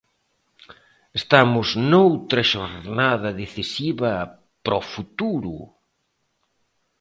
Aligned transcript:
Estamos 1.21 1.67
noutra 1.91 2.41
xornada 2.53 3.29
decisiva 3.43 4.11
para 4.63 4.81
o 4.81 4.87
futuro. 4.93 5.55